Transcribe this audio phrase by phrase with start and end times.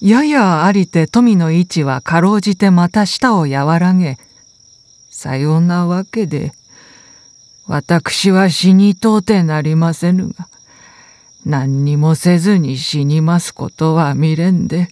[0.00, 4.16] ややありて富の位置はかろうじてまた舌を和らげ
[5.10, 6.52] さようなわけで
[7.66, 10.48] 私は死にとうてなりませぬが
[11.44, 14.88] 何にもせずに死にますことは未練で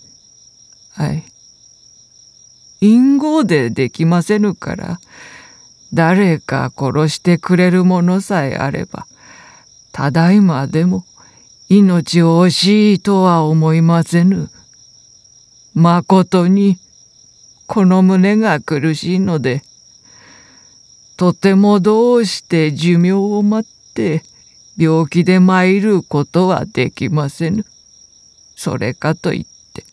[0.91, 1.25] はい
[2.81, 5.01] 隠語でできませぬから
[5.95, 9.07] 誰か殺してくれるものさえあれば
[9.93, 11.05] ただいまでも
[11.69, 14.51] 命を惜しいとは思いませぬ。
[15.77, 16.79] まことに
[17.67, 19.63] この胸が苦しいので
[21.19, 24.23] とてもどうして寿命を待って
[24.79, 27.67] 病気で参ることはできませぬ。
[28.55, 29.85] それかといって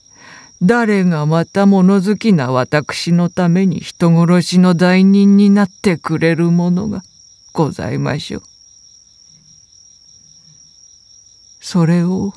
[0.61, 7.03] 誰がまた物好きな私のために人殺しの代人になってくれるものが
[7.51, 8.43] ございましょう。
[11.59, 12.33] それを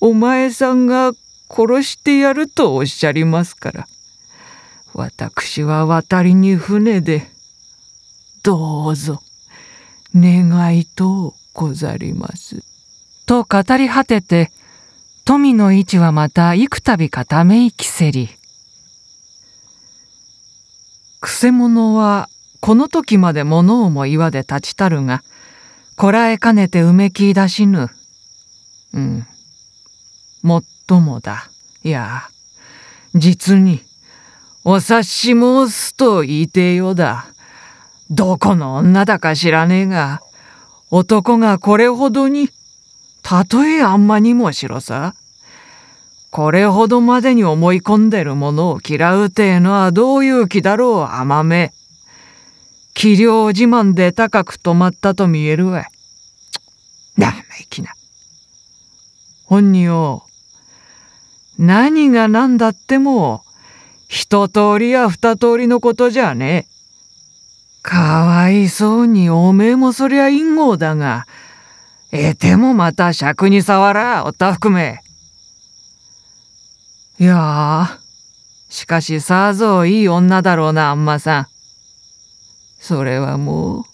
[0.00, 1.12] お前さんが
[1.48, 3.88] 殺してやるとおっしゃりますから
[4.92, 7.28] 私は渡りに船で
[8.42, 9.22] どうぞ
[10.14, 12.62] 願いとござります。
[13.26, 14.52] と語り果てて
[15.24, 18.28] 富の位置はまた幾度かため息せり。
[21.20, 22.28] くせ者は
[22.60, 25.22] この時まで物をも岩で立ちたるが
[25.96, 27.88] こらえかねてうめき出しぬ。
[28.92, 29.26] うん。
[30.42, 31.50] もっともだ。
[31.82, 32.28] いや、
[33.14, 33.82] 実に、
[34.64, 37.26] お察し申すと言いてよだ。
[38.10, 40.22] どこの女だか知らねえが、
[40.90, 42.48] 男がこれほどに、
[43.22, 45.14] たとえあんまにもしろさ。
[46.30, 51.72] これほどまでに思い込んでるものを嫌うてえのはどういう気だろう、甘め。
[52.94, 55.86] 器量自慢で高く止まったと見えるわい。
[57.16, 57.28] 生
[57.60, 57.94] 意気な。
[59.46, 60.24] 本人を
[61.58, 63.44] 何が何だっても
[64.08, 66.66] 一通りや二通りのことじゃね。
[67.82, 71.26] かわいそうにおめえもそりゃ陰謀だが、
[72.12, 75.00] えてもまた尺に触ら、おった含め。
[77.18, 78.00] いや
[78.68, 81.46] しかしさぞいい女だろうな、あんまさん。
[82.78, 83.84] それはもう、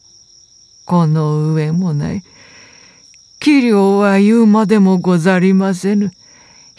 [0.84, 2.22] この上もない。
[3.38, 6.12] 器量は言うまでもござりませぬ。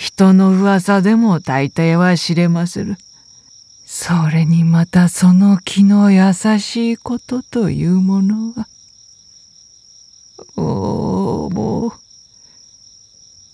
[0.01, 2.97] 人の噂でも大体は知れまする。
[3.85, 8.67] それにまたその気の優しいことというものは。
[10.57, 11.93] おおもう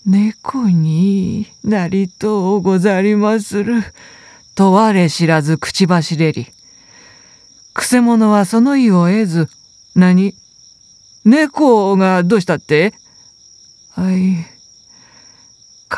[0.06, 3.82] 猫になりとうござりまする。
[4.54, 6.46] と我知らず口走れり。
[7.74, 9.50] くせ者はその意を得ず、
[9.94, 10.34] 何？
[11.26, 12.94] 猫がどうしたって？
[13.90, 14.57] はい。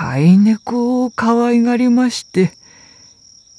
[0.00, 2.55] 飼い猫を可愛がりまして、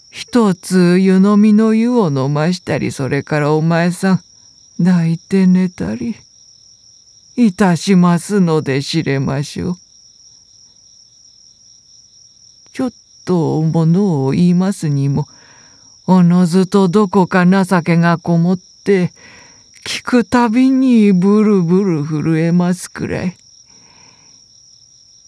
[0.09, 4.24] 一つ湯飲みの湯を飲ましたり、それからお前さん、
[4.80, 6.16] 泣いて寝たり、
[7.35, 9.75] いたしますので知れましょう。
[12.74, 12.91] ちょっ
[13.24, 15.28] とものを言いますにも、
[16.07, 19.13] おのずとどこか情けがこもって、
[19.85, 23.38] 聞くたびにブルブル震えますくらい。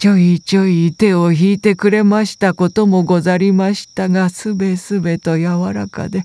[0.04, 6.24] ちょいちょい手を引いてくれましたこともござりましたがすべすべと柔らかで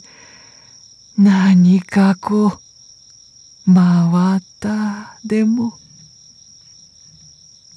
[1.17, 5.75] 何かこう回ったでも。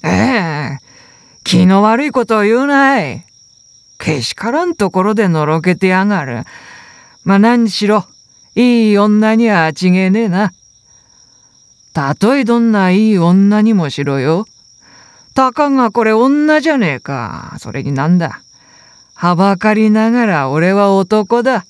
[0.02, 0.78] ええ
[1.44, 3.24] 気の悪いことを言うない。
[3.96, 6.42] けしからんところでのろけてやがる。
[7.22, 8.06] まあ何しろ
[8.56, 10.52] いい女にはちげねえな。
[11.92, 14.46] たとえどんないい女にもしろよ。
[15.32, 17.56] たかがこれ女じゃねえか。
[17.58, 18.42] それになんだ。
[19.14, 21.64] はばかりながら俺は男だ。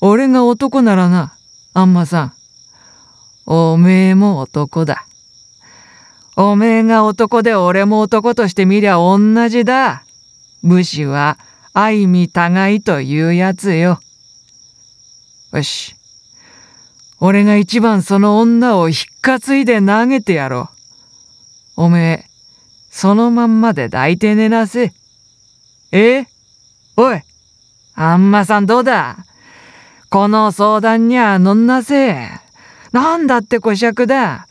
[0.00, 1.34] 俺が男ならな、
[1.74, 2.32] あんまさん。
[3.46, 5.06] おめえも男だ。
[6.36, 10.04] おめえが男で俺も男として見りゃ同じだ。
[10.62, 11.38] 武士は
[11.72, 14.00] 愛見互いというやつよ。
[15.52, 15.96] よし。
[17.20, 20.70] 俺が一番その女をひっかついで投げてやろ
[21.76, 21.84] う。
[21.84, 22.27] おめえ、
[22.90, 24.92] そのまんまで抱いて寝なせ。
[25.92, 26.26] え？
[26.96, 27.22] おい、
[27.94, 29.18] あんまさんどうだ？
[30.10, 32.16] この相談にゃ乗んなせ。
[32.92, 34.46] なんだってこしゃくだ。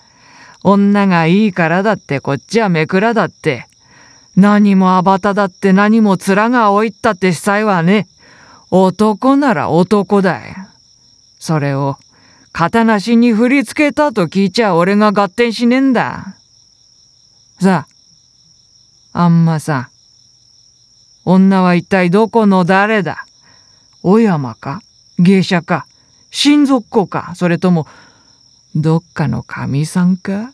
[0.63, 3.67] 女がいいからだってこっちはめくらだって。
[4.35, 8.07] 何もあばただって何も面が青いったって司祭はね。
[8.69, 10.55] 男なら男だよ。
[11.39, 11.97] それを
[12.51, 16.35] 肩なしに振り付けたと聞いちゃ俺が合点しねえんだ。
[17.59, 17.96] さあ、
[19.19, 19.87] あんまさん。
[21.25, 23.25] 女は一体どこの誰だ？
[24.03, 24.83] お山か？
[25.17, 25.87] 芸者か？
[26.29, 27.33] 親族子か？
[27.35, 27.87] それとも
[28.75, 30.53] どっかの神さんか？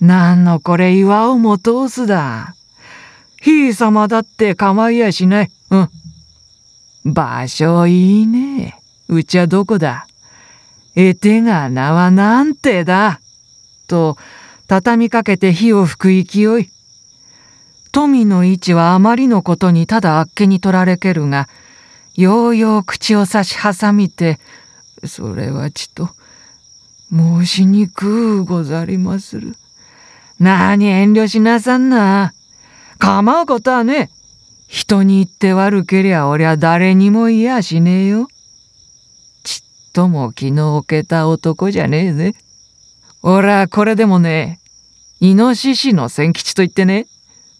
[0.00, 2.56] なんのこれ岩をも通すだ？
[3.40, 5.50] ひい様だって構いやしない。
[5.70, 7.12] うん。
[7.12, 8.80] 場所いいね。
[9.06, 10.08] うちはどこだ？
[10.96, 13.20] えてが名はなんてだ。
[13.86, 14.16] と、
[14.66, 16.68] 畳みかけて火を吹く勢い。
[17.92, 21.48] 富の位置はあまりのことにただあっけに取られけるが、
[22.16, 24.40] ようよう口を差し挟みて、
[25.04, 26.08] それはちと、
[27.12, 29.54] 申しにくうござりまする。
[30.40, 32.32] なに遠慮しなさんな。
[32.98, 34.10] 構うことはね。
[34.66, 38.26] 人に言って悪けりゃ俺は誰にも言やしねえよ。
[39.44, 42.34] ちっとも気の置けた男じゃねえぜ。
[43.22, 44.60] 俺はこれでもね、
[45.20, 47.06] イノシシの千吉と言ってね、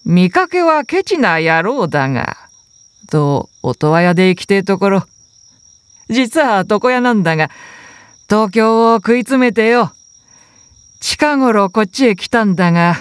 [0.04, 2.36] 見かけはケチな野郎だが、
[3.10, 5.04] と音羽屋で生きてえところ。
[6.08, 7.50] 実は床屋なんだが、
[8.28, 9.92] 東京を食い詰めてよ。
[11.00, 12.96] 近頃こっちへ来たんだが、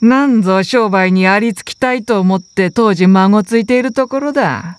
[0.00, 4.78] なんぞ商売にありつきたいと思って当時孫ついているところだ。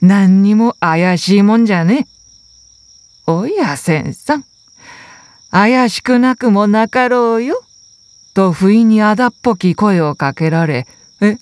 [0.00, 2.06] 何にも怪しいもんじゃね。
[3.26, 4.44] おや、千さん。
[5.50, 7.62] 怪しくなくもなかろうよ。
[8.36, 10.86] と不意にあだっぽき声をかけられ、
[11.22, 11.38] え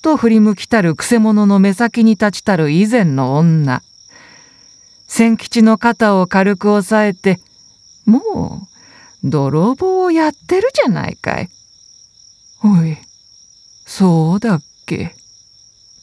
[0.00, 3.82] と振り向きたるくせ者の目先に立ちたる以前の女。
[5.06, 7.40] 千吉の肩を軽く押さえて、
[8.06, 8.66] も
[9.22, 11.50] う、泥棒をやってるじゃないかい。
[12.64, 12.96] おい、
[13.84, 15.14] そうだっけ？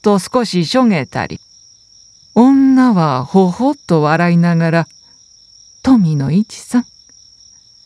[0.04, 1.40] と少ししょげたり、
[2.36, 4.88] 女はほほっと笑いながら、
[5.82, 6.86] 富の一さん、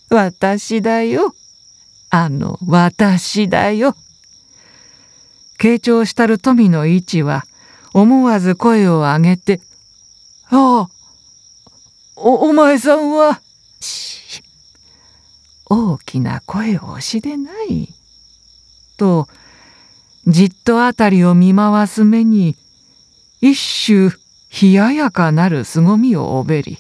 [0.10, 1.34] 私だよ。
[2.12, 3.96] あの私だよ。
[5.58, 7.46] 傾聴したる富の一は
[7.94, 9.62] 思わず声を上げて、
[10.50, 10.90] ああ、
[12.18, 13.42] お、お前さんは、
[15.66, 17.88] 大きな声をしでない。
[18.98, 19.30] と、
[20.28, 22.58] じっとあたりを見回す目に、
[23.40, 23.56] 一
[23.86, 24.10] 種
[24.62, 26.78] 冷ややかなる凄みをおべり。